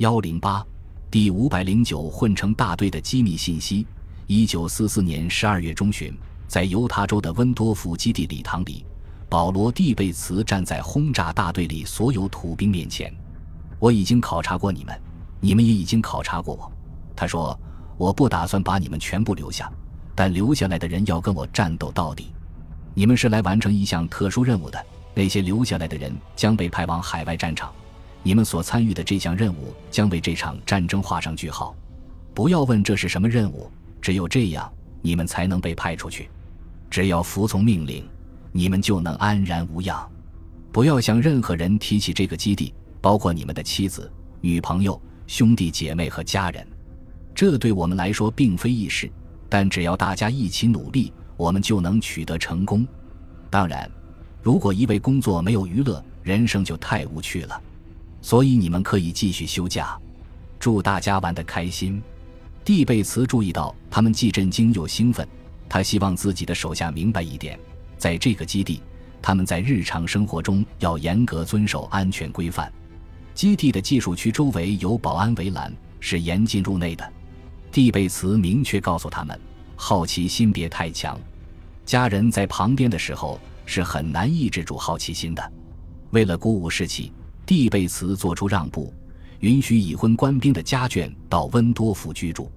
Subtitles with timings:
[0.00, 0.66] 幺零八
[1.10, 3.86] 第五百零九混成大队的机密信息。
[4.26, 6.16] 一九四四年十二月中旬，
[6.48, 8.86] 在犹他州的温多夫基地礼堂里，
[9.28, 13.14] 保罗·蒂贝茨站在轰炸大队里所有土兵面前。
[13.78, 14.98] 我已经考察过你们，
[15.38, 16.72] 你们也已经考察过我。
[17.14, 17.54] 他说
[17.98, 19.70] ：“我不打算把你们全部留下，
[20.14, 22.32] 但留下来的人要跟我战斗到底。
[22.94, 24.82] 你们是来完成一项特殊任务的，
[25.14, 27.70] 那些留下来的人将被派往海外战场。”
[28.22, 31.74] 你们所参与的这项任务将为这场战争画上句号。
[32.34, 34.70] 不要问这是什么任务，只有这样，
[35.02, 36.28] 你们才能被派出去。
[36.90, 38.06] 只要服从命令，
[38.52, 40.08] 你们就能安然无恙。
[40.72, 46.66] 不要向任何人提起这个基地，包括你们的妻子、女朋友、兄弟姐妹和家人。
[47.34, 49.10] 这对我们来说并非易事，
[49.48, 52.86] 但只要大家一起努力，我们就能取得成功。
[53.48, 53.90] 当然，
[54.42, 57.60] 如果一味工作没有娱乐，人生就太无趣了。
[58.22, 59.98] 所以你们可以继续休假，
[60.58, 62.02] 祝大家玩得开心。
[62.62, 65.26] 蒂贝茨注意到他们既震惊又兴奋，
[65.68, 67.58] 他希望自己的手下明白一点：
[67.96, 68.82] 在这个基地，
[69.22, 72.70] 他们在日常生活中要严格遵守安全规范。
[73.34, 77.12] 基地的技术区周围有保安围栏，是严禁入内的。
[77.72, 79.40] 蒂贝茨明确告诉他们：
[79.76, 81.18] 好奇心别太强，
[81.86, 85.52] 家人在旁边的时候是很难抑制住好奇心的。
[86.10, 87.10] 为了鼓舞士气。
[87.50, 88.94] 蒂贝茨做出让步，
[89.40, 92.48] 允许已婚官兵的家眷到温多夫居住。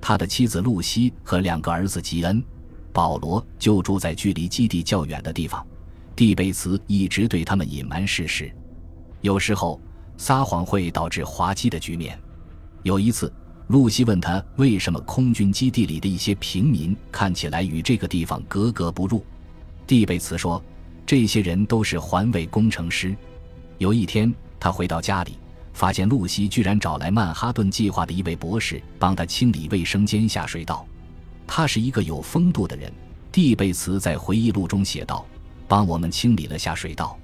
[0.00, 2.42] 他的妻子露西和两个儿子吉恩、
[2.90, 5.62] 保罗就住在距离基地较远的地方。
[6.16, 8.50] 蒂贝茨一直对他们隐瞒事实，
[9.20, 9.78] 有时候
[10.16, 12.18] 撒谎会导致滑稽的局面。
[12.82, 13.30] 有一次，
[13.66, 19.22] 露西问他为什么空军基地里的一些平民看起来与这个地方格格不入。
[19.86, 20.64] 蒂贝茨说
[21.04, 23.14] ：“这些人都是环卫工程师。”
[23.80, 25.38] 有一天，他回到家里，
[25.72, 30.86] 发现露西居然找来曼哈顿计划的一位博士帮他清理卫生间下水道。
[31.46, 32.92] 他是一个有风度的人，
[33.32, 35.24] 蒂贝茨在回忆录中写道
[35.66, 37.18] ：“帮我们清理了下水道。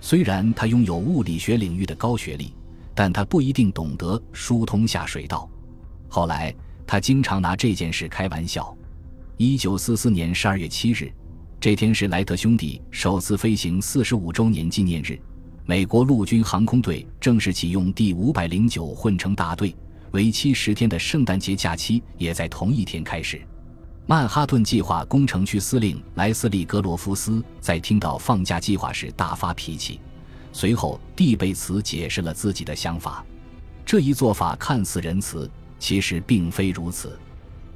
[0.00, 2.52] 虽然他拥有物理学领域的高学历，
[2.96, 5.48] 但他不一定懂得疏通下水道。
[6.08, 6.52] 后来，
[6.84, 8.76] 他经常拿这件事开玩笑。
[9.36, 11.12] 一九四四年十二月七日，
[11.60, 15.16] 这天是莱特兄弟首次飞行四十五周年纪念日。
[15.64, 19.74] 美国陆军航空队正式启用第五百零九混成大队，
[20.10, 23.40] 为期十天的圣诞节假期也在同一天开始。
[24.04, 30.00] 曼哈顿计划工程区司令莱斯利·格罗夫斯在听到放假计划时大发脾气，
[30.52, 33.24] 随后蒂贝茨解释了自己的想法。
[33.86, 35.48] 这一做法看似仁慈，
[35.78, 37.16] 其实并非如此。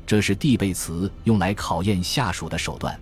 [0.04, 2.98] 这是蒂贝茨用来考验下属的手段，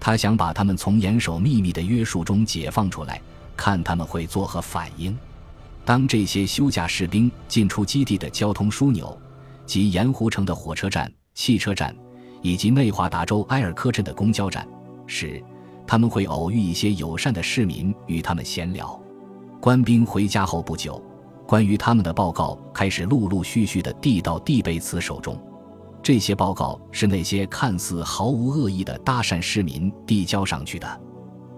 [0.00, 3.20] 他想把他们从严守秘密的约束中解放出来。
[3.56, 5.16] 看他们会作何反应。
[5.84, 9.16] 当这些休假士兵进出基地的交通枢纽，
[9.66, 11.94] 及盐湖城的火车站、汽车站，
[12.40, 14.66] 以及内华达州埃尔科镇的公交站
[15.06, 15.42] 时，
[15.86, 18.98] 他们会偶遇一些友善的市民与他们闲聊。
[19.60, 21.02] 官兵回家后不久，
[21.46, 25.38] 关于他们的报告开始陆陆续续地递到蒂贝茨手中。
[26.02, 31.00] 这些报告是那些看似毫无恶意的搭讪市民递交上去的。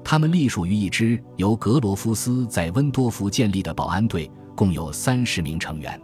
[0.08, 6.00] 他们隶属于一支由格罗夫斯在温多福建立的保安队，共有三十名成员。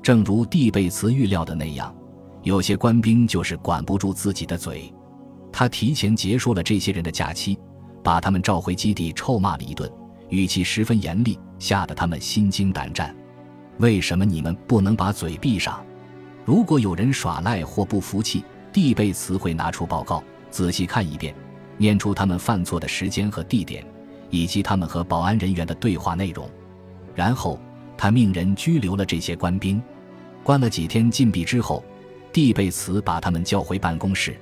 [0.00, 1.92] 正如蒂贝茨预料的那样，
[2.44, 4.94] 有些官兵就是管不住自己的嘴。
[5.50, 7.58] 他提前结束了这些人的假期，
[8.00, 9.90] 把他们召回基地，臭骂了一顿，
[10.28, 13.12] 语气十分严厉，吓得他们心惊胆战。
[13.78, 15.84] 为什么你们不能把嘴闭上？
[16.44, 21.34] 如果有人耍赖或不服气，蒂贝茨会拿出报告，仔细看一遍。
[21.82, 23.84] 念出他们犯错的时间和地点，
[24.30, 26.48] 以及他们和保安人员的对话内容，
[27.12, 27.58] 然后
[27.98, 29.82] 他命人拘留了这些官兵，
[30.44, 31.84] 关了几天禁闭之后，
[32.32, 34.36] 蒂贝茨把他们叫回办公室。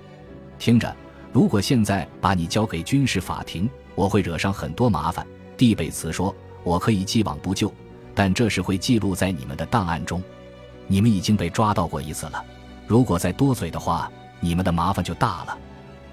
[0.59, 0.95] 听着，
[1.33, 5.27] 如果现在把你交给军事法庭，我会惹上很多麻烦。
[5.57, 7.73] 蒂贝茨说：“我可以既往不咎，
[8.15, 10.23] 但这是会记录在你们的档案中。
[10.87, 12.45] 你们已经被抓到过一次了，
[12.87, 15.57] 如果再多嘴的话，你们的麻烦就大了。”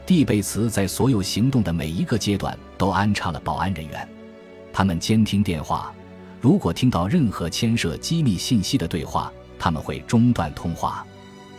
[0.08, 4.08] 蒂贝茨在所有行动的每一个阶段都安插了保安人员，
[4.72, 5.94] 他们监听电话，
[6.40, 11.06] 如果听到任何牵涉机密信息的对话，他们会中断通话。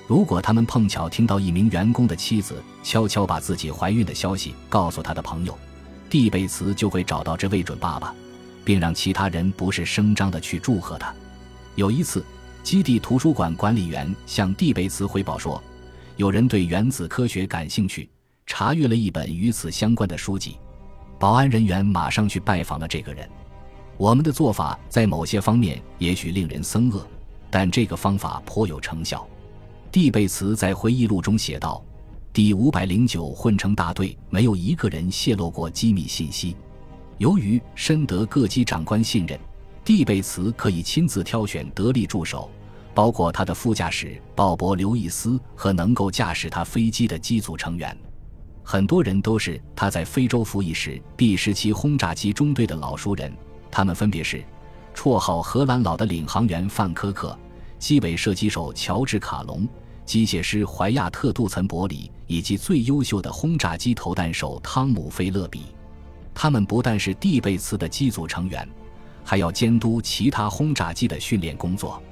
[0.06, 5.55] 如果他们碰巧听到一名员工的妻子悄悄把自己怀孕的消息告诉他的朋友，
[6.09, 8.15] 蒂贝茨就会找到这位准爸爸，
[8.65, 11.15] 并让其他人不是声张的去祝贺他。
[11.75, 12.25] 有一次，
[12.62, 15.62] 基地图书馆管理员向蒂贝茨汇报说，
[16.17, 18.09] 有人对原子科学感兴趣。
[18.49, 20.56] 查阅了一本与此相关的书籍，
[21.21, 23.29] 保安人员马上去拜访了这个人。
[23.99, 27.06] 我们的做法在某些方面也许令人憎恶，
[27.50, 29.29] 但这个方法颇有成效。
[29.93, 31.85] 蒂贝茨在回忆录中写道
[32.33, 36.56] ：“第五百零九混成大队没有一个人泄露过机密信息。
[37.19, 39.39] 由于深得各级长官信任，
[39.85, 42.50] 蒂贝茨可以亲自挑选得力助手，
[42.95, 47.97] 包括他的副驾驶鲍勃·刘易斯和能够驾驶他飞机的机组成员。
[48.70, 53.32] 很多人都是他在非洲服役时 B 十七轰炸机中队的老熟人，
[53.70, 54.44] 他们分别是
[54.94, 57.35] 绰号‘荷兰佬’的领航员范科克。”
[57.81, 59.67] 机尾射击手乔治·卡隆、
[60.05, 65.62] 机械师怀亚特·杜岑伯里以及最优秀的轰炸机投弹手汤姆·菲勒比，
[66.35, 68.69] 他们不但是蒂贝茨的机组成员，
[69.25, 72.03] 还要监督其他轰炸机的训练工作。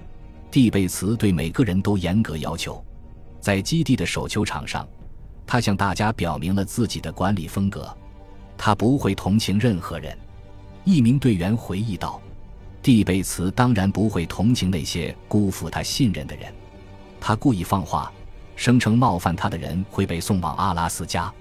[0.50, 2.82] 蒂贝茨对每个人都严格要求，
[3.43, 4.88] 在基地的手球场上，
[5.46, 7.96] 他向大家表明了自己的管理风格：
[8.58, 10.16] 他不会同情任何人。
[10.84, 12.20] 一名队员回忆道。
[12.82, 16.54] 蒂贝茨当然不会同情那些辜负他信任的人，
[17.20, 18.12] 他故意放话，
[18.54, 21.32] 声称冒犯他的人会被送往阿拉斯加。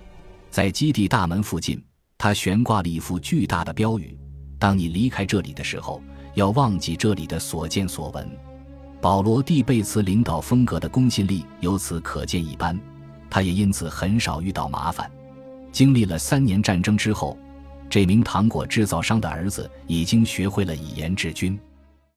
[0.50, 1.80] 在基地大门附近，
[2.18, 4.18] 他悬挂了一幅巨大的标语
[4.58, 6.02] ：“当你离开这里的时候，
[6.34, 8.28] 要忘记这里的所见所闻。”
[9.00, 12.80] 保罗·蒂贝茨领导风格的公信力由此可见一斑，
[13.36, 15.12] 他也因此很少遇到麻烦。
[15.70, 17.38] 经历了三年战争之后。
[17.90, 21.60] 这名糖果制造商的儿子已经学会了以言治军。